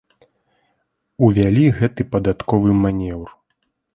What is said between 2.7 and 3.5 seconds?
манеўр.